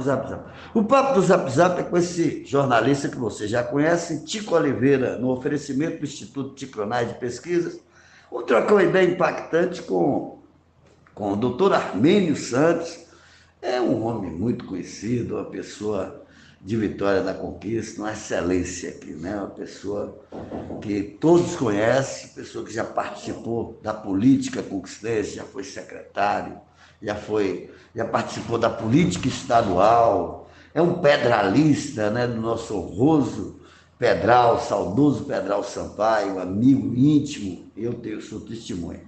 Zap 0.00 0.28
Zap. 0.28 0.44
O 0.74 0.84
papo 0.84 1.14
do 1.14 1.22
Zap 1.22 1.50
Zap 1.50 1.80
é 1.80 1.82
com 1.82 1.96
esse 1.96 2.44
jornalista 2.44 3.08
que 3.08 3.16
você 3.16 3.46
já 3.46 3.62
conhece, 3.62 4.24
Tico 4.24 4.54
Oliveira, 4.54 5.18
no 5.18 5.30
oferecimento 5.30 5.98
do 5.98 6.04
Instituto 6.04 6.54
Ticronais 6.54 7.08
de 7.08 7.14
Pesquisas. 7.14 7.80
Vou 8.30 8.42
trocar 8.42 8.74
uma 8.74 8.82
ideia 8.82 9.08
impactante 9.08 9.82
com, 9.82 10.38
com 11.14 11.32
o 11.32 11.36
doutor 11.36 11.72
Armênio 11.72 12.34
Santos. 12.36 13.06
É 13.60 13.80
um 13.80 14.04
homem 14.04 14.30
muito 14.30 14.64
conhecido, 14.64 15.36
uma 15.36 15.44
pessoa 15.44 16.22
de 16.64 16.76
Vitória 16.76 17.22
da 17.22 17.34
Conquista, 17.34 18.00
uma 18.00 18.12
excelência 18.12 18.90
aqui, 18.90 19.12
né? 19.12 19.36
Uma 19.36 19.50
pessoa 19.50 20.16
que 20.80 21.02
todos 21.20 21.56
conhecem, 21.56 22.30
pessoa 22.30 22.64
que 22.64 22.72
já 22.72 22.84
participou 22.84 23.78
da 23.82 23.92
política 23.92 24.62
conquistense, 24.62 25.34
já 25.36 25.44
foi 25.44 25.64
secretário, 25.64 26.60
já 27.02 27.14
foi, 27.14 27.70
já 27.94 28.04
participou 28.04 28.58
da 28.58 28.70
política 28.70 29.28
estadual, 29.28 30.48
é 30.74 30.80
um 30.80 30.94
pedralista, 30.94 32.10
né, 32.10 32.26
do 32.26 32.40
nosso 32.40 32.76
honroso 32.76 33.60
Pedral, 33.98 34.58
saudoso 34.58 35.24
Pedral 35.26 35.62
Sampaio, 35.62 36.40
amigo 36.40 36.92
íntimo, 36.92 37.70
eu 37.76 37.94
tenho 37.94 38.20
sou 38.20 38.40
testemunha. 38.40 39.00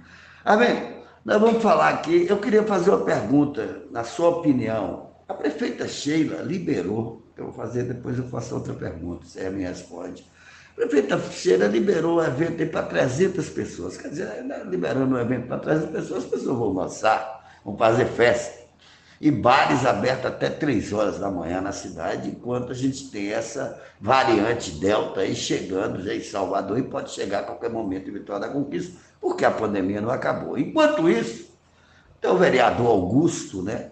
Amém? 0.44 1.02
Nós 1.24 1.40
vamos 1.40 1.62
falar 1.62 1.88
aqui, 1.88 2.26
eu 2.28 2.36
queria 2.36 2.62
fazer 2.62 2.90
uma 2.90 3.04
pergunta, 3.04 3.82
na 3.90 4.04
sua 4.04 4.28
opinião. 4.28 5.10
A 5.26 5.34
prefeita 5.34 5.88
Sheila 5.88 6.42
liberou, 6.42 7.24
eu 7.36 7.46
vou 7.46 7.54
fazer, 7.54 7.84
depois 7.84 8.18
eu 8.18 8.28
faço 8.28 8.54
outra 8.54 8.72
pergunta, 8.74 9.26
você 9.26 9.50
me 9.50 9.64
responde. 9.64 10.24
A 10.72 10.76
prefeita 10.76 11.18
Sheila 11.18 11.66
liberou 11.66 12.18
o 12.18 12.24
evento 12.24 12.64
para 12.70 12.82
300 12.84 13.48
pessoas, 13.48 13.96
quer 13.96 14.10
dizer, 14.10 14.44
né, 14.44 14.62
liberando 14.64 15.16
o 15.16 15.18
evento 15.18 15.48
para 15.48 15.58
300 15.58 15.90
pessoas, 15.90 16.24
as 16.24 16.30
pessoas 16.30 16.56
vão 16.56 16.72
lançar 16.72 17.33
vão 17.64 17.76
fazer 17.76 18.06
festa. 18.06 18.64
E 19.20 19.30
bares 19.30 19.86
abertos 19.86 20.26
até 20.26 20.50
três 20.50 20.92
horas 20.92 21.18
da 21.18 21.30
manhã 21.30 21.60
na 21.60 21.72
cidade, 21.72 22.28
enquanto 22.28 22.72
a 22.72 22.74
gente 22.74 23.10
tem 23.10 23.32
essa 23.32 23.80
variante 24.00 24.72
Delta 24.72 25.20
aí 25.20 25.34
chegando 25.34 26.02
já 26.02 26.14
em 26.14 26.22
Salvador 26.22 26.78
e 26.78 26.82
pode 26.82 27.10
chegar 27.10 27.40
a 27.40 27.44
qualquer 27.44 27.70
momento 27.70 28.10
em 28.10 28.12
Vitória 28.12 28.46
da 28.46 28.52
Conquista, 28.52 28.98
porque 29.20 29.44
a 29.44 29.50
pandemia 29.50 30.00
não 30.00 30.10
acabou. 30.10 30.58
Enquanto 30.58 31.08
isso, 31.08 31.54
então, 32.18 32.36
o 32.36 32.38
vereador 32.38 32.86
Augusto, 32.86 33.60
né, 33.60 33.90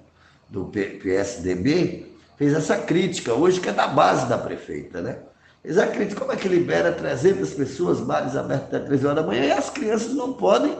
do 0.48 0.64
PSDB, 0.64 2.16
fez 2.36 2.54
essa 2.54 2.78
crítica 2.78 3.34
hoje, 3.34 3.60
que 3.60 3.68
é 3.68 3.72
da 3.72 3.86
base 3.86 4.26
da 4.26 4.38
prefeita, 4.38 5.02
né? 5.02 5.18
Fez 5.62 5.76
a 5.76 5.86
crítica, 5.86 6.20
como 6.20 6.32
é 6.32 6.36
que 6.36 6.48
libera 6.48 6.92
300 6.92 7.52
pessoas, 7.52 8.00
bares 8.00 8.34
abertos 8.34 8.68
até 8.68 8.78
3 8.78 9.04
horas 9.04 9.16
da 9.16 9.22
manhã, 9.22 9.44
e 9.44 9.52
as 9.52 9.68
crianças 9.68 10.14
não 10.14 10.32
podem 10.32 10.74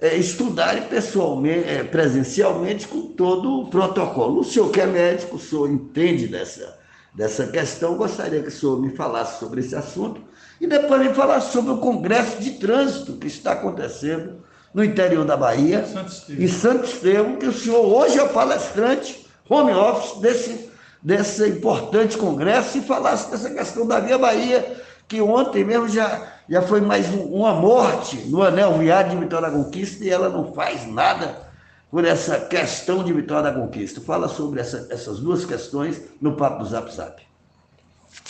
é, 0.00 0.16
estudarem 0.16 0.84
pessoalmente, 0.84 1.68
é, 1.68 1.84
presencialmente 1.84 2.88
com 2.88 3.02
todo 3.08 3.60
o 3.60 3.66
protocolo. 3.70 4.40
O 4.40 4.44
senhor 4.44 4.70
que 4.70 4.80
é 4.80 4.86
médico, 4.86 5.36
o 5.36 5.40
senhor 5.40 5.70
entende 5.70 6.26
dessa, 6.26 6.78
dessa 7.14 7.46
questão, 7.46 7.96
gostaria 7.96 8.40
que 8.40 8.48
o 8.48 8.52
senhor 8.52 8.80
me 8.80 8.90
falasse 8.96 9.38
sobre 9.38 9.60
esse 9.60 9.76
assunto 9.76 10.22
e 10.60 10.66
depois 10.66 11.00
me 11.00 11.14
falasse 11.14 11.52
sobre 11.52 11.72
o 11.72 11.78
Congresso 11.78 12.38
de 12.38 12.52
Trânsito 12.52 13.14
que 13.14 13.26
está 13.26 13.52
acontecendo 13.52 14.42
no 14.72 14.84
interior 14.84 15.24
da 15.24 15.36
Bahia, 15.36 15.84
em 16.28 16.48
Santo 16.48 16.84
Estevão, 16.84 17.36
que 17.36 17.46
o 17.46 17.52
senhor 17.52 17.84
hoje 17.84 18.18
é 18.18 18.22
o 18.22 18.28
palestrante, 18.28 19.26
home 19.48 19.72
office 19.72 20.20
desse, 20.20 20.70
desse 21.02 21.48
importante 21.48 22.16
congresso, 22.16 22.78
e 22.78 22.82
falasse 22.82 23.30
dessa 23.30 23.50
questão 23.50 23.84
da 23.86 23.98
Via 23.98 24.16
Bahia, 24.16 24.80
que 25.10 25.20
ontem 25.20 25.64
mesmo 25.64 25.88
já, 25.88 26.34
já 26.48 26.62
foi 26.62 26.80
mais 26.80 27.12
um, 27.12 27.24
uma 27.24 27.52
morte 27.52 28.16
no 28.28 28.44
anel 28.44 28.78
viário 28.78 29.10
de 29.10 29.16
Vitória 29.16 29.50
da 29.50 29.56
Conquista 29.56 30.04
e 30.04 30.08
ela 30.08 30.28
não 30.28 30.54
faz 30.54 30.86
nada 30.86 31.50
por 31.90 32.04
essa 32.04 32.38
questão 32.38 33.02
de 33.02 33.12
Vitória 33.12 33.50
da 33.50 33.60
Conquista. 33.60 34.00
Fala 34.00 34.28
sobre 34.28 34.60
essa, 34.60 34.86
essas 34.88 35.18
duas 35.18 35.44
questões 35.44 36.00
no 36.22 36.36
papo 36.36 36.62
do 36.62 36.68
Zap 36.68 36.94
Zap. 36.94 37.20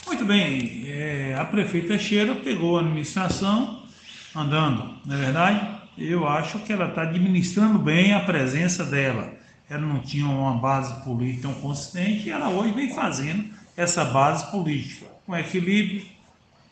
Muito 0.06 0.24
bem, 0.24 0.86
é, 0.88 1.36
a 1.38 1.44
prefeita 1.44 1.98
Cheira 1.98 2.34
pegou 2.34 2.78
a 2.78 2.80
administração 2.80 3.82
andando, 4.34 4.94
não 5.04 5.16
é 5.16 5.18
verdade? 5.18 5.80
Eu 5.98 6.26
acho 6.26 6.60
que 6.60 6.72
ela 6.72 6.88
está 6.88 7.02
administrando 7.02 7.78
bem 7.78 8.14
a 8.14 8.20
presença 8.20 8.84
dela. 8.84 9.34
Ela 9.68 9.82
não 9.82 10.00
tinha 10.00 10.24
uma 10.24 10.56
base 10.56 10.94
política 11.04 11.42
tão 11.42 11.52
consistente 11.60 12.28
e 12.28 12.30
ela 12.30 12.48
hoje 12.48 12.72
vem 12.72 12.94
fazendo 12.94 13.50
essa 13.76 14.02
base 14.02 14.50
política, 14.50 15.06
com 15.26 15.36
equilíbrio, 15.36 16.19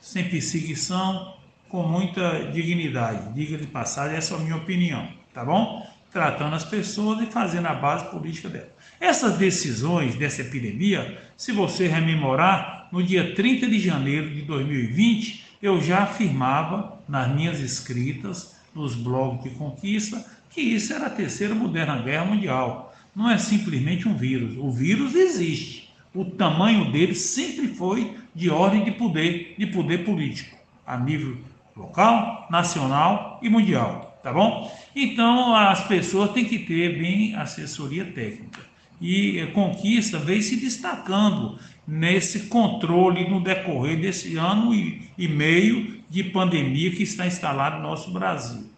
sem 0.01 0.29
perseguição, 0.29 1.35
com 1.69 1.83
muita 1.83 2.51
dignidade. 2.51 3.33
Diga 3.35 3.59
de 3.59 3.67
passagem, 3.67 4.17
essa 4.17 4.35
é 4.35 4.37
a 4.39 4.41
minha 4.41 4.57
opinião, 4.57 5.09
tá 5.35 5.45
bom? 5.45 5.87
Tratando 6.13 6.55
as 6.55 6.65
pessoas 6.65 7.21
e 7.21 7.27
fazendo 7.27 7.67
a 7.67 7.75
base 7.75 8.07
política 8.11 8.49
dela. 8.49 8.73
Essas 8.99 9.37
decisões 9.37 10.15
dessa 10.15 10.41
epidemia, 10.41 11.21
se 11.37 11.53
você 11.53 11.87
rememorar, 11.87 12.89
no 12.91 13.03
dia 13.03 13.35
30 13.35 13.67
de 13.67 13.79
janeiro 13.79 14.31
de 14.31 14.43
2020, 14.43 15.45
eu 15.61 15.81
já 15.83 16.05
afirmava 16.05 16.99
nas 17.07 17.29
minhas 17.29 17.61
escritas, 17.61 18.57
nos 18.75 18.95
blogs 18.95 19.45
de 19.45 19.51
conquista, 19.51 20.25
que 20.51 20.61
isso 20.61 20.93
era 20.95 21.07
a 21.07 21.11
terceira 21.11 21.55
moderna 21.55 22.01
guerra 22.01 22.25
mundial. 22.25 22.95
Não 23.15 23.31
é 23.31 23.37
simplesmente 23.37 24.09
um 24.09 24.17
vírus. 24.17 24.57
O 24.57 24.71
vírus 24.71 25.15
existe 25.15 25.89
o 26.15 26.25
tamanho 26.25 26.91
dele 26.91 27.15
sempre 27.15 27.69
foi 27.69 28.17
de 28.39 28.49
ordem 28.49 28.85
de 28.85 28.93
poder, 28.93 29.57
de 29.59 29.67
poder 29.67 30.05
político, 30.05 30.57
a 30.87 30.97
nível 30.97 31.37
local, 31.77 32.47
nacional 32.49 33.41
e 33.43 33.49
mundial, 33.49 34.17
tá 34.23 34.33
bom? 34.33 34.73
Então 34.95 35.57
as 35.57 35.85
pessoas 35.89 36.31
têm 36.31 36.45
que 36.45 36.61
ter 36.61 37.01
bem 37.01 37.35
assessoria 37.35 38.05
técnica. 38.05 38.61
E 39.01 39.45
Conquista 39.53 40.19
vem 40.21 40.41
se 40.41 40.57
destacando 40.57 41.59
nesse 41.87 42.47
controle 42.47 43.29
no 43.29 43.41
decorrer 43.41 44.01
desse 44.01 44.37
ano 44.37 44.73
e, 44.73 45.11
e 45.19 45.27
meio 45.27 46.01
de 46.09 46.23
pandemia 46.23 46.93
que 46.93 47.03
está 47.03 47.27
instalado 47.27 47.79
no 47.79 47.83
nosso 47.83 48.13
Brasil. 48.13 48.71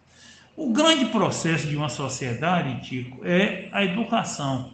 O 0.57 0.73
grande 0.73 1.05
processo 1.05 1.67
de 1.67 1.75
uma 1.75 1.89
sociedade, 1.89 2.81
Tico, 2.81 3.23
é 3.23 3.69
a 3.71 3.83
educação. 3.83 4.71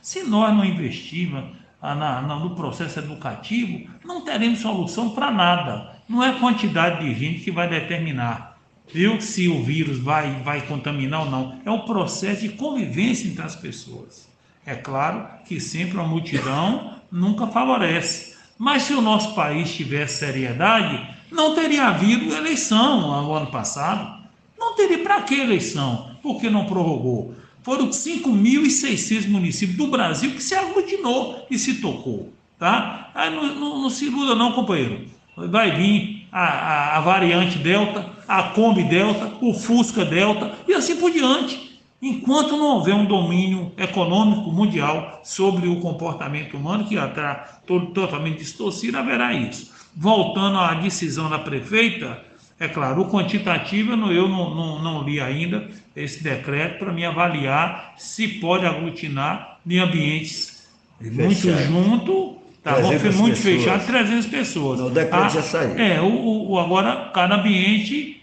Se 0.00 0.22
nós 0.22 0.54
não 0.54 0.64
investirmos 0.64 1.61
na, 1.82 2.22
na, 2.22 2.36
no 2.36 2.54
processo 2.54 3.00
educativo, 3.00 3.90
não 4.04 4.20
teremos 4.20 4.60
solução 4.60 5.10
para 5.10 5.30
nada. 5.30 5.96
Não 6.08 6.22
é 6.22 6.30
a 6.30 6.38
quantidade 6.38 7.04
de 7.04 7.14
gente 7.18 7.40
que 7.40 7.50
vai 7.50 7.68
determinar 7.68 8.52
viu, 8.92 9.20
se 9.20 9.48
o 9.48 9.62
vírus 9.62 9.98
vai, 9.98 10.42
vai 10.42 10.60
contaminar 10.62 11.24
ou 11.24 11.30
não. 11.30 11.60
É 11.64 11.70
o 11.70 11.84
processo 11.84 12.42
de 12.42 12.50
convivência 12.50 13.26
entre 13.26 13.42
as 13.42 13.56
pessoas. 13.56 14.28
É 14.64 14.74
claro 14.74 15.26
que 15.46 15.58
sempre 15.58 15.98
a 15.98 16.04
multidão 16.04 16.96
nunca 17.10 17.46
favorece. 17.46 18.36
Mas 18.58 18.84
se 18.84 18.92
o 18.92 19.00
nosso 19.00 19.34
país 19.34 19.74
tivesse 19.74 20.18
seriedade, 20.18 21.08
não 21.30 21.54
teria 21.54 21.88
havido 21.88 22.34
eleição 22.34 23.22
no 23.22 23.32
ano 23.32 23.50
passado. 23.50 24.22
Não 24.58 24.76
teria 24.76 25.02
para 25.02 25.22
que 25.22 25.34
eleição? 25.40 26.14
Porque 26.22 26.48
não 26.48 26.66
prorrogou? 26.66 27.34
Foram 27.62 27.90
5.600 27.90 29.28
municípios 29.28 29.78
do 29.78 29.86
Brasil 29.86 30.32
que 30.32 30.42
se 30.42 30.54
aglutinou 30.54 31.46
e 31.50 31.58
se 31.58 31.74
tocou. 31.74 32.32
Tá? 32.58 33.10
Aí 33.14 33.30
não, 33.30 33.54
não, 33.54 33.82
não 33.82 33.90
se 33.90 34.06
iluda 34.06 34.34
não, 34.34 34.52
companheiro. 34.52 35.06
Vai 35.36 35.74
vir 35.76 36.26
a, 36.30 36.44
a, 36.44 36.96
a, 36.98 37.00
variante 37.00 37.58
Delta, 37.58 38.10
a 38.26 38.42
Kombi 38.44 38.82
Delta, 38.84 39.32
o 39.40 39.54
Fusca 39.54 40.04
Delta 40.04 40.54
e 40.66 40.74
assim 40.74 40.96
por 40.96 41.10
diante. 41.10 41.80
Enquanto 42.00 42.56
não 42.56 42.78
houver 42.78 42.94
um 42.94 43.04
domínio 43.04 43.72
econômico 43.76 44.50
mundial 44.50 45.20
sobre 45.22 45.68
o 45.68 45.78
comportamento 45.78 46.56
humano, 46.56 46.84
que 46.84 46.96
está 46.96 47.60
totalmente 47.66 48.38
distorcido, 48.38 48.98
haverá 48.98 49.32
isso. 49.32 49.70
Voltando 49.94 50.58
à 50.58 50.74
decisão 50.74 51.30
da 51.30 51.38
prefeita, 51.38 52.20
é 52.62 52.68
claro, 52.68 53.02
o 53.02 53.10
quantitativo 53.10 53.92
eu 54.12 54.28
não, 54.28 54.54
não, 54.54 54.82
não 54.82 55.02
li 55.02 55.20
ainda 55.20 55.68
esse 55.96 56.22
decreto 56.22 56.78
para 56.78 56.92
me 56.92 57.04
avaliar 57.04 57.94
se 57.96 58.28
pode 58.28 58.64
aglutinar 58.64 59.58
em 59.66 59.80
ambientes 59.80 60.62
muito 61.00 61.34
junto, 61.34 62.38
tá 62.62 62.78
bom? 62.78 62.90
muito 62.92 63.02
pessoas. 63.02 63.38
fechado, 63.40 63.84
300 63.84 64.26
pessoas. 64.26 64.80
O 64.80 64.90
decreto 64.90 65.24
ah, 65.24 65.28
já 65.28 65.42
saiu. 65.42 65.76
É, 65.76 66.00
o, 66.00 66.50
o, 66.50 66.58
agora 66.60 67.10
cada 67.12 67.34
ambiente 67.34 68.22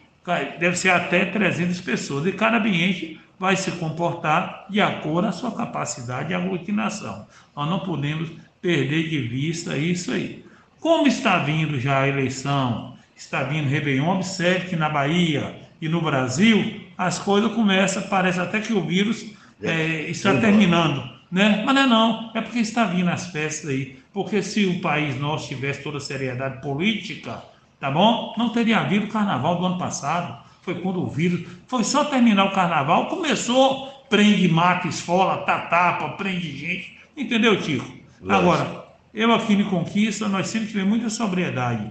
deve 0.57 0.77
ser 0.77 0.91
até 0.91 1.25
300 1.25 1.81
pessoas 1.81 2.25
e 2.25 2.31
cada 2.31 2.59
ambiente 2.59 3.19
vai 3.37 3.57
se 3.57 3.71
comportar 3.71 4.67
de 4.69 4.79
acordo 4.79 5.23
com 5.23 5.27
a 5.27 5.31
sua 5.33 5.51
capacidade 5.51 6.29
de 6.29 6.33
aglutinação. 6.33 7.27
Nós 7.53 7.69
não 7.69 7.79
podemos 7.79 8.29
perder 8.61 9.09
de 9.09 9.19
vista 9.19 9.75
isso 9.75 10.13
aí. 10.13 10.45
Como 10.79 11.07
está 11.07 11.39
vindo 11.39 11.77
já 11.77 12.03
a 12.03 12.07
eleição 12.07 12.97
está 13.21 13.43
vindo 13.43 13.69
Réveillon, 13.69 14.15
observe 14.15 14.67
que 14.69 14.75
na 14.75 14.89
Bahia 14.89 15.55
e 15.81 15.87
no 15.87 16.01
Brasil 16.01 16.81
as 16.97 17.19
coisas 17.19 17.51
começam, 17.53 18.01
parece 18.03 18.39
até 18.39 18.59
que 18.59 18.73
o 18.73 18.81
vírus 18.81 19.25
é, 19.61 20.09
está 20.09 20.35
terminando, 20.35 21.03
né? 21.31 21.63
Mas 21.65 21.75
não 21.75 21.81
é 21.81 21.87
não, 21.87 22.31
é 22.33 22.41
porque 22.41 22.59
está 22.59 22.85
vindo 22.85 23.09
as 23.09 23.27
festas 23.27 23.69
aí. 23.69 23.99
Porque 24.13 24.41
se 24.41 24.65
o 24.65 24.81
país 24.81 25.19
nosso 25.19 25.47
tivesse 25.47 25.83
toda 25.83 25.97
a 25.97 26.01
seriedade 26.01 26.61
política, 26.61 27.43
tá 27.79 27.91
bom? 27.91 28.33
Não 28.37 28.49
teria 28.49 28.79
havido 28.79 29.05
o 29.05 29.09
carnaval 29.09 29.57
do 29.57 29.65
ano 29.65 29.77
passado. 29.77 30.43
Foi 30.61 30.75
quando 30.75 31.01
o 31.01 31.09
vírus. 31.09 31.47
Foi 31.67 31.83
só 31.83 32.03
terminar 32.05 32.45
o 32.45 32.51
carnaval, 32.51 33.07
começou, 33.07 33.87
prende, 34.09 34.47
mata, 34.47 34.87
esfola, 34.87 35.37
tá 35.39 35.59
tapa, 35.61 36.09
prende 36.09 36.57
gente. 36.57 36.97
Entendeu, 37.15 37.61
Tico? 37.61 37.85
Agora, 38.27 38.85
eu 39.13 39.33
aqui 39.33 39.53
em 39.53 39.63
Conquista, 39.63 40.27
nós 40.27 40.47
sempre 40.47 40.67
tivemos 40.67 40.89
muita 40.89 41.09
sobriedade, 41.09 41.89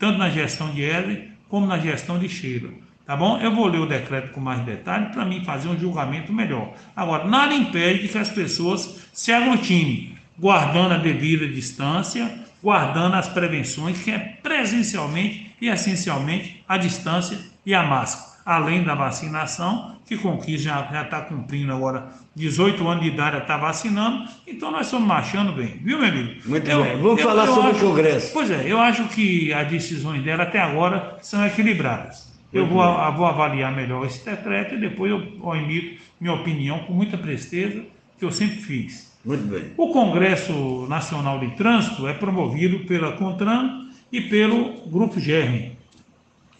tanto 0.00 0.18
na 0.18 0.30
gestão 0.30 0.70
de 0.70 0.82
Éder 0.82 1.28
como 1.48 1.66
na 1.66 1.78
gestão 1.78 2.18
de 2.18 2.28
Cheiro. 2.28 2.74
Tá 3.06 3.16
bom? 3.16 3.38
Eu 3.40 3.54
vou 3.54 3.66
ler 3.66 3.80
o 3.80 3.86
decreto 3.86 4.32
com 4.32 4.40
mais 4.40 4.60
detalhe 4.64 5.06
para 5.12 5.24
mim 5.24 5.44
fazer 5.44 5.68
um 5.68 5.78
julgamento 5.78 6.32
melhor. 6.32 6.72
Agora, 6.96 7.24
nada 7.24 7.54
impede 7.54 8.08
que 8.08 8.16
as 8.18 8.30
pessoas 8.30 9.06
se 9.12 9.32
aglutinem, 9.32 10.16
guardando 10.38 10.94
a 10.94 10.96
devida 10.96 11.46
distância, 11.46 12.32
guardando 12.62 13.14
as 13.14 13.28
prevenções, 13.28 14.00
que 14.00 14.10
é 14.10 14.18
presencialmente 14.18 15.54
e 15.60 15.68
essencialmente 15.68 16.64
a 16.68 16.76
distância 16.76 17.38
e 17.66 17.74
a 17.74 17.82
máscara. 17.82 18.29
Além 18.44 18.82
da 18.82 18.94
vacinação, 18.94 19.96
que 20.06 20.16
Conquista 20.16 20.70
já 20.70 21.02
está 21.02 21.20
cumprindo 21.20 21.72
agora 21.72 22.08
18 22.34 22.86
anos 22.88 23.04
de 23.04 23.10
idade, 23.10 23.38
está 23.38 23.56
vacinando, 23.56 24.28
então 24.46 24.70
nós 24.70 24.86
estamos 24.86 25.06
marchando 25.06 25.52
bem, 25.52 25.78
viu, 25.82 25.98
meu 25.98 26.08
amigo? 26.08 26.40
Muito 26.46 26.68
eu, 26.68 26.82
bem. 26.82 26.96
Vamos 26.96 27.20
eu, 27.20 27.26
falar 27.28 27.46
eu 27.46 27.54
sobre 27.54 27.70
acho, 27.70 27.84
o 27.84 27.88
Congresso. 27.88 28.32
Pois 28.32 28.50
é, 28.50 28.64
eu 28.66 28.80
acho 28.80 29.04
que 29.08 29.52
as 29.52 29.68
decisões 29.68 30.22
dela 30.22 30.44
até 30.44 30.58
agora 30.58 31.18
são 31.20 31.44
equilibradas. 31.46 32.30
Eu 32.52 32.66
vou, 32.66 32.82
vou, 33.12 33.26
avaliar 33.26 33.74
melhor 33.74 34.04
esse 34.04 34.24
decreto 34.24 34.74
e 34.74 34.80
depois 34.80 35.12
eu, 35.12 35.20
eu 35.20 35.56
emito 35.56 36.02
minha 36.20 36.34
opinião 36.34 36.80
com 36.80 36.92
muita 36.92 37.16
presteza, 37.16 37.82
que 38.18 38.24
eu 38.24 38.32
sempre 38.32 38.56
fiz. 38.56 39.16
Muito 39.24 39.44
bem. 39.44 39.72
O 39.76 39.92
Congresso 39.92 40.86
Nacional 40.88 41.38
de 41.38 41.50
Trânsito 41.52 42.08
é 42.08 42.12
promovido 42.12 42.80
pela 42.80 43.12
CONTRAN 43.12 43.88
e 44.10 44.20
pelo 44.20 44.88
Grupo 44.88 45.20
GERME. 45.20 45.78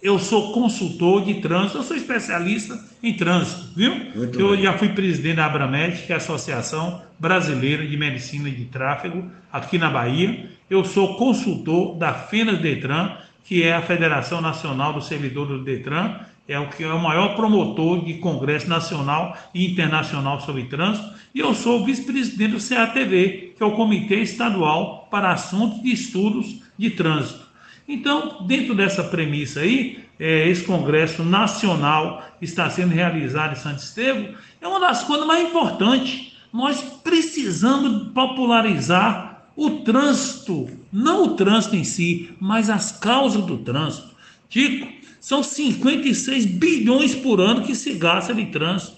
Eu 0.03 0.19
sou 0.19 0.53
consultor 0.53 1.25
de 1.25 1.35
trânsito, 1.35 1.79
eu 1.79 1.83
sou 1.83 1.95
especialista 1.95 2.83
em 3.03 3.13
trânsito, 3.15 3.69
viu? 3.77 3.95
Muito 4.15 4.41
eu 4.41 4.53
bem. 4.53 4.63
já 4.63 4.79
fui 4.79 4.89
presidente 4.89 5.37
da 5.37 5.45
Abramed, 5.45 6.03
que 6.07 6.13
é 6.13 6.15
a 6.15 6.19
Associação 6.19 7.03
Brasileira 7.19 7.87
de 7.87 7.97
Medicina 7.99 8.51
de 8.51 8.65
Tráfego, 8.65 9.31
aqui 9.53 9.77
na 9.77 9.91
Bahia. 9.91 10.49
Eu 10.71 10.85
sou 10.85 11.17
consultor 11.17 11.97
da 11.97 12.15
FENAS 12.15 12.61
Detran, 12.61 13.13
que 13.45 13.63
é 13.63 13.75
a 13.75 13.83
Federação 13.83 14.41
Nacional 14.41 14.95
do 14.95 15.03
Servidor 15.03 15.47
do 15.47 15.63
Detran, 15.63 16.17
é 16.49 16.59
o 16.59 16.69
que 16.69 16.83
é 16.83 16.93
o 16.93 16.99
maior 16.99 17.37
promotor 17.37 18.03
de 18.03 18.15
congresso 18.15 18.69
nacional 18.69 19.37
e 19.55 19.71
internacional 19.71 20.41
sobre 20.41 20.65
trânsito, 20.65 21.11
e 21.35 21.41
eu 21.41 21.55
sou 21.55 21.85
vice-presidente 21.85 22.53
do 22.53 22.69
CATV, 22.69 23.55
que 23.57 23.63
é 23.63 23.67
o 23.67 23.73
Comitê 23.73 24.17
Estadual 24.23 25.07
para 25.11 25.31
Assuntos 25.31 25.83
de 25.83 25.93
Estudos 25.93 26.63
de 26.79 26.91
Trânsito. 26.91 27.50
Então, 27.87 28.47
dentro 28.47 28.75
dessa 28.75 29.03
premissa 29.03 29.61
aí, 29.61 30.05
é, 30.19 30.49
esse 30.49 30.65
congresso 30.65 31.25
nacional 31.25 32.23
está 32.41 32.69
sendo 32.69 32.93
realizado 32.93 33.53
em 33.53 33.57
Santo 33.57 33.79
Estevão, 33.79 34.35
é 34.61 34.69
uma 34.69 34.79
das 34.79 35.03
coisas 35.03 35.27
mais 35.27 35.49
importantes. 35.49 36.33
Nós 36.53 36.83
precisamos 37.03 38.13
popularizar 38.13 39.31
o 39.57 39.71
trânsito, 39.81 40.69
não 40.93 41.25
o 41.25 41.37
trânsito 41.37 41.77
em 41.77 41.85
si, 41.85 42.35
mas 42.41 42.71
as 42.71 42.93
causas 42.93 43.45
do 43.45 43.59
trânsito. 43.59 44.11
Tico, 44.49 44.89
são 45.21 45.43
56 45.43 46.47
bilhões 46.47 47.15
por 47.15 47.41
ano 47.41 47.63
que 47.63 47.75
se 47.75 47.93
gasta 47.93 48.35
de 48.35 48.47
trânsito. 48.47 48.97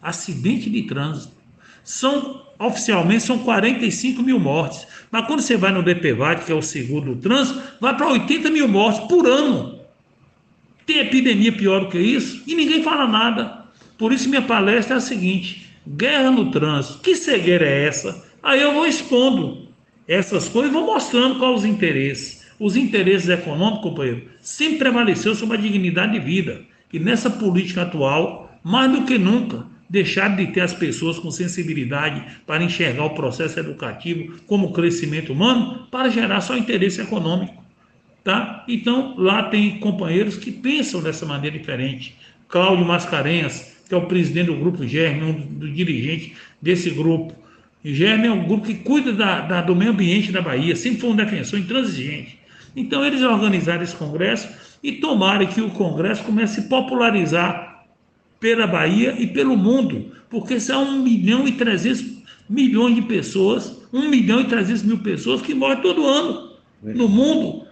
Acidente 0.00 0.70
de 0.70 0.82
trânsito. 0.82 1.34
São, 1.82 2.42
oficialmente, 2.58 3.24
são 3.24 3.40
45 3.40 4.22
mil 4.22 4.38
mortes. 4.38 4.86
Mas 5.10 5.26
quando 5.26 5.40
você 5.40 5.56
vai 5.56 5.72
no 5.72 5.82
DPVAT, 5.82 6.44
que 6.44 6.52
é 6.52 6.54
o 6.54 6.62
seguro 6.62 7.14
do 7.14 7.20
trânsito, 7.20 7.60
vai 7.80 7.96
para 7.96 8.08
80 8.08 8.50
mil 8.50 8.68
mortes 8.68 9.06
por 9.08 9.26
ano. 9.26 9.80
Tem 10.84 10.98
epidemia 10.98 11.52
pior 11.52 11.80
do 11.80 11.88
que 11.88 11.98
isso? 11.98 12.42
E 12.46 12.54
ninguém 12.54 12.82
fala 12.82 13.06
nada. 13.06 13.64
Por 13.96 14.12
isso 14.12 14.28
minha 14.28 14.42
palestra 14.42 14.94
é 14.94 14.98
a 14.98 15.00
seguinte: 15.00 15.66
guerra 15.86 16.30
no 16.30 16.50
trânsito. 16.50 17.00
Que 17.00 17.14
cegueira 17.14 17.66
é 17.66 17.86
essa? 17.86 18.24
Aí 18.42 18.60
eu 18.60 18.72
vou 18.72 18.86
expondo 18.86 19.68
essas 20.06 20.48
coisas 20.48 20.70
e 20.70 20.74
vou 20.74 20.86
mostrando 20.86 21.38
quais 21.38 21.58
os 21.58 21.64
interesses 21.64 22.38
os 22.58 22.76
interesses 22.76 23.28
econômicos, 23.28 23.82
companheiro, 23.82 24.28
sempre 24.40 24.78
prevaleceu 24.78 25.34
sobre 25.34 25.56
a 25.56 25.60
dignidade 25.60 26.12
de 26.12 26.18
vida. 26.18 26.62
E 26.92 26.98
nessa 26.98 27.30
política 27.30 27.82
atual, 27.82 28.50
mais 28.64 28.90
do 28.90 29.04
que 29.04 29.16
nunca, 29.16 29.64
deixar 29.88 30.36
de 30.36 30.48
ter 30.48 30.60
as 30.60 30.74
pessoas 30.74 31.18
com 31.18 31.30
sensibilidade 31.30 32.22
para 32.46 32.62
enxergar 32.62 33.04
o 33.04 33.14
processo 33.14 33.58
educativo 33.58 34.34
como 34.46 34.72
crescimento 34.72 35.32
humano 35.32 35.86
para 35.90 36.10
gerar 36.10 36.40
só 36.40 36.56
interesse 36.56 37.00
econômico. 37.00 37.64
Tá? 38.22 38.64
Então, 38.68 39.14
lá 39.16 39.44
tem 39.44 39.78
companheiros 39.78 40.36
que 40.36 40.52
pensam 40.52 41.00
dessa 41.00 41.24
maneira 41.24 41.56
diferente. 41.56 42.14
Cláudio 42.46 42.84
Mascarenhas, 42.84 43.76
que 43.88 43.94
é 43.94 43.96
o 43.96 44.06
presidente 44.06 44.46
do 44.46 44.56
Grupo 44.56 44.86
Germe, 44.86 45.22
um 45.22 45.32
dos 45.32 45.74
dirigentes 45.74 46.36
desse 46.60 46.90
grupo. 46.90 47.34
Germe 47.82 48.26
é 48.26 48.30
um 48.30 48.44
grupo 48.44 48.66
que 48.66 48.74
cuida 48.74 49.12
da, 49.12 49.40
da, 49.40 49.62
do 49.62 49.74
meio 49.74 49.92
ambiente 49.92 50.32
da 50.32 50.42
Bahia, 50.42 50.76
sempre 50.76 51.00
foi 51.00 51.10
um 51.10 51.16
defensor 51.16 51.58
intransigente. 51.58 52.38
Então 52.76 53.04
eles 53.04 53.22
organizaram 53.22 53.82
esse 53.82 53.96
congresso 53.96 54.48
e 54.82 54.92
tomaram 54.92 55.46
que 55.46 55.60
o 55.60 55.70
congresso 55.70 56.22
comece 56.24 56.60
a 56.60 56.64
popularizar 56.64 57.67
pela 58.40 58.66
Bahia 58.66 59.14
e 59.18 59.26
pelo 59.26 59.56
mundo, 59.56 60.12
porque 60.30 60.60
são 60.60 60.84
1 60.84 61.02
milhão 61.02 61.46
e 61.46 61.52
300 61.52 62.18
milhões 62.48 62.94
de 62.94 63.02
pessoas, 63.02 63.82
1 63.92 64.08
milhão 64.08 64.40
e 64.40 64.44
300 64.44 64.82
mil 64.82 64.98
pessoas 64.98 65.42
que 65.42 65.54
morrem 65.54 65.82
todo 65.82 66.06
ano 66.06 66.52
no 66.82 67.08
mundo. 67.08 67.66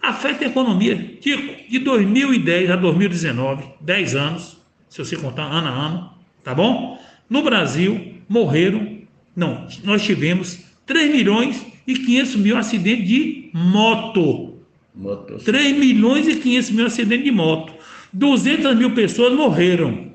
Afeta 0.00 0.44
a 0.44 0.48
economia. 0.48 1.16
Tico, 1.20 1.68
de 1.68 1.78
2010 1.80 2.70
a 2.70 2.76
2019, 2.76 3.64
10 3.80 4.14
anos, 4.16 4.56
se 4.88 4.98
você 4.98 5.16
contar 5.16 5.44
ano 5.44 5.68
a 5.68 5.70
ano, 5.70 6.10
tá 6.42 6.54
bom? 6.54 6.98
No 7.28 7.42
Brasil, 7.42 8.14
morreram, 8.28 8.98
não, 9.36 9.66
nós 9.84 10.02
tivemos 10.02 10.60
3 10.86 11.12
milhões 11.12 11.66
e 11.86 11.94
500 11.94 12.36
mil 12.36 12.56
acidentes 12.56 13.06
de 13.06 13.50
moto. 13.52 14.54
Motos. 14.94 15.44
3 15.44 15.76
milhões 15.76 16.26
e 16.26 16.36
500 16.36 16.70
mil 16.70 16.86
acidentes 16.86 17.24
de 17.24 17.30
moto. 17.30 17.72
200 18.12 18.76
mil 18.76 18.94
pessoas 18.94 19.34
morreram. 19.34 20.08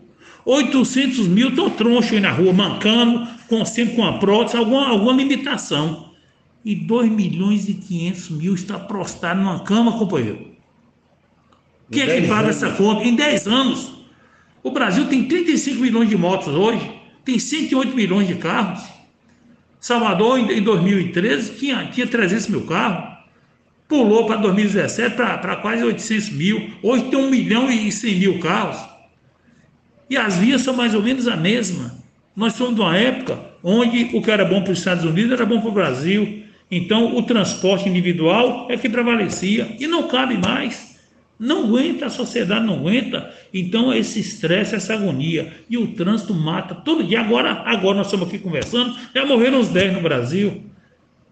800 0.45 1.28
mil 1.28 1.50
estão 1.50 1.69
tronchos 1.69 2.13
aí 2.13 2.19
na 2.19 2.31
rua, 2.31 2.51
mancando, 2.51 3.28
com, 3.48 3.63
sempre 3.63 3.95
com 3.95 4.04
a 4.04 4.18
prótese, 4.18 4.57
alguma, 4.57 4.88
alguma 4.90 5.13
limitação. 5.13 6.12
E 6.66 6.75
2 6.75 7.12
milhões 7.12 7.68
e 7.68 7.74
500 7.74 8.30
mil 8.30 8.54
está 8.54 8.80
prostrado 8.80 9.42
numa 9.42 9.60
cama, 9.60 9.98
companheiro. 9.98 10.54
Quem 11.92 12.04
é 12.04 12.22
que 12.22 12.28
paga 12.28 12.50
essa 12.50 12.72
conta? 12.72 13.04
Em 13.04 13.16
10 13.16 13.48
anos. 13.48 13.94
O 14.63 14.72
Brasil 14.72 15.07
tem 15.07 15.28
35 15.28 15.81
milhões 15.81 16.10
de 16.10 16.18
motos 16.18 16.48
hoje, 16.48 16.90
tem 17.25 17.38
108 17.38 17.94
milhões 17.95 18.28
de 18.28 18.36
carros. 18.36 18.81
Salvador, 19.80 20.40
em 20.40 20.62
2013, 20.63 21.56
tinha, 21.56 21.86
tinha 21.88 22.07
300 22.07 22.47
mil 22.47 22.66
carros. 22.66 23.13
Pulou 23.87 24.25
para 24.25 24.37
2017 24.37 25.16
para 25.16 25.56
quase 25.57 25.83
800 25.83 26.30
mil. 26.31 26.71
Hoje 26.81 27.04
tem 27.06 27.19
1 27.19 27.30
milhão 27.30 27.71
e 27.71 27.92
100 27.92 28.16
mil 28.16 28.40
carros. 28.40 28.78
E 30.09 30.18
as 30.18 30.37
vias 30.37 30.61
são 30.61 30.73
mais 30.73 30.94
ou 30.94 31.02
menos 31.02 31.28
a 31.28 31.35
mesma. 31.35 31.95
Nós 32.35 32.54
somos 32.54 32.75
de 32.75 32.81
uma 32.81 32.97
época 32.97 33.40
onde 33.63 34.09
o 34.13 34.21
que 34.21 34.31
era 34.31 34.45
bom 34.45 34.61
para 34.61 34.73
os 34.73 34.80
Estados 34.80 35.06
Unidos 35.06 35.31
era 35.31 35.45
bom 35.45 35.59
para 35.59 35.69
o 35.69 35.73
Brasil. 35.73 36.44
Então, 36.69 37.16
o 37.16 37.23
transporte 37.23 37.87
individual 37.87 38.68
é 38.69 38.78
que 38.78 38.90
prevalecia. 38.90 39.75
E 39.80 39.85
não 39.85 40.07
cabe 40.07 40.37
mais. 40.37 40.97
Não 41.37 41.66
aguenta, 41.66 42.06
a 42.06 42.09
sociedade 42.09 42.66
não 42.66 42.75
aguenta. 42.75 43.31
Então, 43.54 43.94
esse 43.94 44.19
estresse, 44.19 44.75
essa 44.75 44.94
agonia. 44.94 45.54
E 45.69 45.78
o 45.78 45.87
trânsito 45.87 46.33
mata 46.33 46.73
todo 46.73 47.04
dia. 47.04 47.19
Agora, 47.19 47.63
agora 47.66 47.97
nós 47.97 48.07
estamos 48.07 48.28
aqui 48.28 48.40
conversando, 48.40 48.95
já 49.13 49.25
morreram 49.25 49.59
uns 49.59 49.69
10 49.69 49.94
no 49.94 50.02
Brasil. 50.02 50.63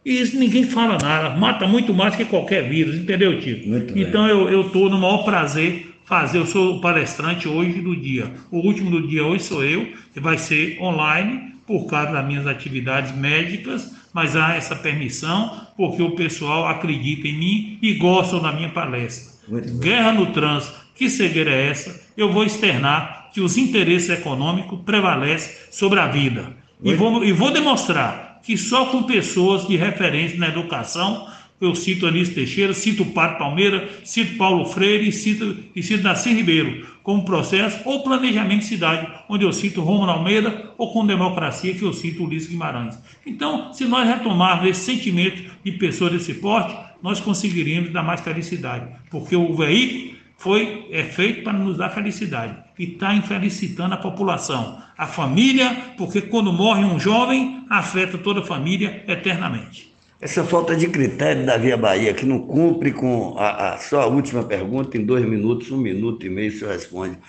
E 0.06 0.22
isso 0.22 0.38
ninguém 0.38 0.64
fala 0.64 0.98
nada. 0.98 1.36
Mata 1.38 1.68
muito 1.68 1.94
mais 1.94 2.16
que 2.16 2.26
qualquer 2.26 2.68
vírus, 2.68 2.96
entendeu, 2.96 3.40
tio? 3.40 3.68
Muito 3.68 3.98
então, 3.98 4.26
bem. 4.26 4.54
eu 4.54 4.62
estou 4.62 4.90
no 4.90 4.98
maior 4.98 5.24
prazer 5.24 5.96
fazer. 6.06 6.40
Eu 6.40 6.46
sou 6.46 6.78
o 6.78 6.82
palestrante 6.82 7.48
hoje 7.48 7.82
do 7.82 7.96
dia. 7.96 8.32
O 8.50 8.60
último 8.60 8.90
do 8.90 9.08
dia 9.08 9.24
hoje 9.24 9.44
sou 9.44 9.64
eu, 9.64 9.88
que 10.14 10.20
vai 10.20 10.38
ser 10.38 10.78
online, 10.82 11.56
por 11.68 11.86
causa 11.86 12.12
das 12.12 12.26
minhas 12.26 12.48
atividades 12.48 13.16
médicas, 13.16 13.96
mas 14.14 14.36
há 14.36 14.56
essa 14.56 14.76
permissão, 14.76 15.68
porque 15.78 16.02
o 16.02 16.16
pessoal 16.16 16.68
acredita 16.68 17.28
em 17.28 17.38
mim 17.38 17.80
e 17.82 17.94
gosta 17.94 18.40
da 18.40 18.52
minha 18.52 18.70
palestra 18.70 19.32
guerra 19.80 20.14
no 20.14 20.28
trânsito, 20.28 20.80
que 20.96 21.10
cegueira 21.10 21.52
é 21.52 21.68
essa? 21.70 22.02
Eu 22.16 22.32
vou 22.32 22.44
externar 22.44 23.30
que 23.34 23.42
os 23.42 23.58
interesses 23.58 24.10
econômicos 24.10 24.80
prevalecem 24.86 25.56
sobre 25.72 26.00
a 26.00 26.08
vida. 26.08 26.54
E 26.84 26.94
vou, 26.94 27.24
e 27.24 27.32
vou 27.32 27.52
demonstrar 27.52 28.21
que 28.44 28.58
só 28.58 28.86
com 28.88 29.04
pessoas 29.04 29.68
de 29.68 29.76
referência 29.76 30.38
na 30.38 30.48
educação, 30.48 31.28
eu 31.62 31.76
cito 31.76 32.08
Anísio 32.08 32.34
Teixeira, 32.34 32.74
cito 32.74 33.04
o 33.04 33.12
Padre 33.12 33.38
Palmeira, 33.38 33.88
cito 34.04 34.36
Paulo 34.36 34.66
Freire 34.66 35.08
e 35.08 35.12
cito, 35.12 35.58
e 35.76 35.84
cito 35.84 36.04
Nassim 36.04 36.34
Ribeiro, 36.34 36.88
como 37.04 37.24
processo 37.24 37.80
ou 37.86 38.04
planejamento 38.04 38.62
de 38.62 38.66
cidade, 38.66 39.08
onde 39.30 39.46
eu 39.46 39.54
cito 39.54 39.82
Romulo 39.82 40.10
Almeida, 40.10 40.72
ou 40.76 40.92
com 40.92 41.06
democracia, 41.06 41.74
que 41.76 41.84
eu 41.84 41.94
cito 41.94 42.24
Ulisses 42.24 42.50
Guimarães. 42.50 42.98
Então, 43.26 43.72
se 43.74 43.86
nós 43.86 44.08
retomarmos 44.08 44.68
esse 44.70 44.82
sentimento 44.82 45.44
de 45.64 45.72
pessoas 45.74 46.14
desse 46.14 46.34
porte, 46.34 46.76
nós 47.02 47.20
conseguiríamos 47.20 47.92
dar 47.92 48.04
mais 48.04 48.22
felicidade, 48.22 48.88
porque 49.12 49.36
o 49.36 49.56
veículo 49.56 50.16
foi 50.38 50.88
é 50.92 51.04
feito 51.04 51.44
para 51.44 51.54
nos 51.54 51.78
dar 51.78 51.92
felicidade. 51.92 52.58
E 52.82 52.94
está 52.94 53.14
infelicitando 53.14 53.94
a 53.94 53.98
população, 53.98 54.82
a 54.98 55.06
família, 55.06 55.94
porque 55.96 56.20
quando 56.20 56.52
morre 56.52 56.84
um 56.84 57.00
jovem, 57.00 57.64
afeta 57.70 58.18
toda 58.18 58.40
a 58.40 58.44
família 58.44 59.04
eternamente. 59.08 59.94
Essa 60.20 60.44
falta 60.44 60.76
de 60.76 60.88
critério 60.88 61.46
da 61.46 61.58
Via 61.58 61.78
Bahia, 61.78 62.12
que 62.12 62.26
não 62.26 62.40
cumpre 62.40 62.92
com 62.92 63.36
a, 63.38 63.74
a 63.74 63.78
só 63.78 64.02
a 64.02 64.08
última 64.08 64.44
pergunta, 64.44 64.98
em 64.98 65.06
dois 65.06 65.24
minutos, 65.24 65.70
um 65.70 65.78
minuto 65.78 66.26
e 66.26 66.30
meio, 66.30 66.52
senhor 66.52 66.72
responde. 66.72 67.20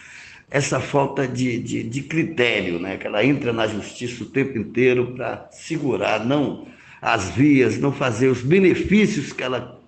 Essa 0.51 0.81
falta 0.81 1.29
de, 1.29 1.59
de, 1.59 1.83
de 1.83 2.03
critério, 2.03 2.79
né? 2.79 2.97
que 2.97 3.07
ela 3.07 3.23
entra 3.23 3.53
na 3.53 3.67
justiça 3.67 4.23
o 4.23 4.27
tempo 4.27 4.57
inteiro 4.57 5.13
para 5.15 5.49
segurar, 5.51 6.25
não 6.25 6.67
as 7.03 7.29
vias, 7.29 7.79
não 7.79 7.93
fazer 7.93 8.29
os 8.29 8.41
benefícios 8.41 9.35
que 9.35 9.43
ela 9.43 9.82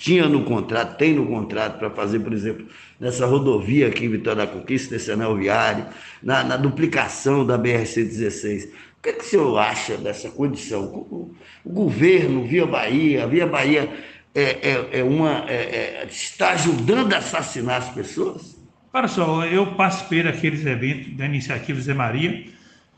tinha 0.00 0.26
no 0.26 0.44
contrato, 0.44 0.96
tem 0.96 1.12
no 1.12 1.26
contrato 1.26 1.78
para 1.78 1.90
fazer, 1.90 2.20
por 2.20 2.32
exemplo, 2.32 2.66
nessa 2.98 3.26
rodovia 3.26 3.88
aqui 3.88 4.06
em 4.06 4.08
Vitória 4.08 4.46
da 4.46 4.50
Conquista, 4.50 4.94
nesse 4.94 5.12
anel 5.12 5.36
viário, 5.36 5.86
na, 6.22 6.42
na 6.42 6.56
duplicação 6.56 7.44
da 7.44 7.58
BRC-16. 7.58 8.68
O 8.68 9.02
que, 9.02 9.10
é 9.10 9.12
que 9.12 9.20
o 9.20 9.28
senhor 9.28 9.58
acha 9.58 9.98
dessa 9.98 10.30
condição? 10.30 10.84
O, 10.84 11.34
o 11.62 11.70
governo, 11.70 12.46
Via 12.46 12.64
Bahia, 12.64 13.26
Via 13.26 13.46
Bahia 13.46 13.90
é, 14.34 14.42
é, 14.42 15.00
é 15.00 15.04
uma, 15.04 15.44
é, 15.46 16.02
é 16.02 16.08
está 16.10 16.52
ajudando 16.52 17.12
a 17.12 17.18
assassinar 17.18 17.76
as 17.76 17.90
pessoas? 17.90 18.56
Para 18.90 19.06
só, 19.06 19.44
eu 19.44 19.74
participei 19.74 20.22
daqueles 20.22 20.64
eventos 20.64 21.14
da 21.14 21.26
iniciativa 21.26 21.78
Zé 21.78 21.92
Maria, 21.92 22.46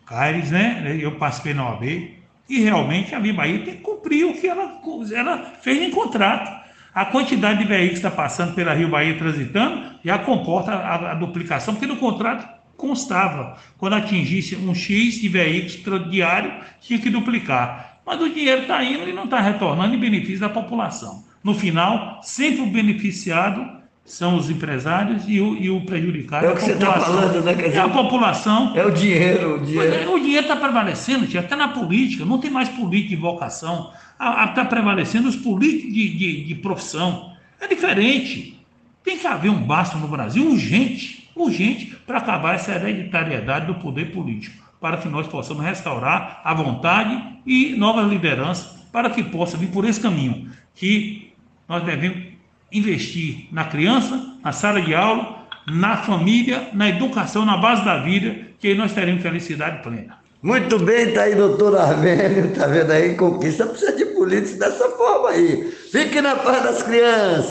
Caires, 0.07 0.53
né? 0.53 0.97
Eu 1.01 1.17
participei 1.17 1.53
na 1.53 1.69
OAB 1.69 1.83
e 2.49 2.61
realmente 2.61 3.13
a 3.13 3.19
Via 3.19 3.35
Bahia 3.35 3.65
tem 3.65 3.75
que 3.75 3.83
cumprir 3.83 4.25
o 4.25 4.41
que 4.41 4.47
ela, 4.47 4.81
ela 5.13 5.55
fez 5.61 5.83
em 5.83 5.91
contrato. 5.91 6.62
A 6.95 7.07
quantidade 7.07 7.61
de 7.61 7.65
veículos 7.65 8.01
que 8.01 8.07
está 8.07 8.11
passando 8.11 8.55
pela 8.55 8.75
Rio 8.75 8.89
Bahia 8.89 9.17
transitando 9.17 9.93
já 10.05 10.19
comporta 10.19 10.73
a, 10.73 11.13
a, 11.13 11.15
duplicação, 11.15 11.75
porque 11.75 11.87
no 11.87 11.97
contrato 11.97 12.47
constava, 12.77 13.57
quando 13.79 13.95
atingisse 13.95 14.57
um 14.57 14.75
X 14.75 15.15
de 15.15 15.29
veículos 15.29 16.11
diário, 16.11 16.53
tinha 16.81 16.99
que 16.99 17.09
duplicar. 17.09 18.01
Mas 18.05 18.21
o 18.21 18.29
dinheiro 18.29 18.63
está 18.63 18.85
indo 18.85 19.09
e 19.09 19.13
não 19.13 19.25
está 19.25 19.41
retornando 19.41 19.95
em 19.95 19.99
benefício 19.99 20.41
da 20.41 20.49
população. 20.49 21.25
No 21.43 21.55
final, 21.55 22.21
sempre 22.23 22.61
o 22.61 22.67
beneficiado 22.67 23.82
são 24.05 24.37
os 24.37 24.51
empresários 24.51 25.25
e 25.27 25.41
o, 25.41 25.57
e 25.57 25.71
o 25.71 25.81
prejudicado. 25.87 26.47
É 26.47 26.51
o 26.51 26.55
que 26.55 26.63
você 26.63 26.73
está 26.73 26.93
falando, 27.01 27.43
né? 27.43 27.55
Dizer, 27.55 27.75
é 27.75 27.79
a 27.79 27.89
população. 27.89 28.73
É 28.77 28.85
o 28.85 28.91
dinheiro. 28.91 29.57
O 29.57 29.65
dinheiro 29.65 30.13
dinheiro 30.33 30.47
está 30.47 30.57
prevalecendo, 30.57 31.39
até 31.39 31.55
na 31.55 31.69
política. 31.69 32.25
Não 32.25 32.39
tem 32.39 32.51
mais 32.51 32.69
política 32.71 33.11
de 33.11 33.17
vocação. 33.17 33.93
Está 34.49 34.65
prevalecendo 34.65 35.29
os 35.29 35.37
políticos 35.37 35.93
de, 35.93 36.09
de, 36.17 36.45
de, 36.45 36.55
profissão. 36.57 37.33
É 37.61 37.67
diferente. 37.67 38.59
Tem 39.05 39.19
que 39.19 39.27
haver 39.27 39.51
um 39.51 39.63
basta 39.63 39.99
no 39.99 40.09
Brasil 40.09 40.49
urgente, 40.49 41.31
urgente, 41.35 41.97
para 42.07 42.19
acabar 42.19 42.55
essa 42.55 42.73
hereditariedade 42.73 43.67
do 43.67 43.75
poder 43.75 44.13
político, 44.13 44.63
para 44.81 44.97
que 44.97 45.09
nós 45.09 45.27
possamos 45.27 45.63
restaurar 45.63 46.41
a 46.45 46.55
vontade 46.55 47.21
e 47.45 47.75
novas 47.75 48.09
lideranças, 48.09 48.81
para 48.93 49.11
que 49.11 49.23
possa 49.23 49.57
vir 49.57 49.71
por 49.71 49.85
esse 49.85 50.01
caminho, 50.01 50.51
que 50.75 51.33
nós 51.69 51.83
devemos 51.83 52.32
investir 52.73 53.47
na 53.53 53.65
criança, 53.65 54.21
na 54.43 54.53
sala 54.53 54.81
de 54.81 54.95
aula, 54.95 55.47
na 55.67 55.97
família, 55.97 56.69
na 56.73 56.89
educação, 56.89 57.45
na 57.45 57.57
base 57.57 57.85
da 57.85 57.99
vida, 57.99 58.37
que 58.59 58.69
aí 58.69 58.75
nós 58.75 58.93
teremos 58.93 59.23
felicidade 59.23 59.83
plena. 59.83 60.23
Muito 60.43 60.77
bem, 60.81 61.11
está 61.11 61.23
aí, 61.23 61.37
doutor 61.37 61.79
Armênio, 61.79 62.47
está 62.47 62.67
vendo 62.67 62.91
aí? 62.91 63.15
Conquista 63.15 63.65
precisa 63.65 63.93
de 63.93 64.07
políticos 64.07 64.59
dessa 64.59 64.89
forma 64.91 65.31
aí. 65.31 65.71
Fique 65.93 66.21
na 66.21 66.35
paz 66.35 66.65
das 66.65 66.83
crianças. 66.83 67.41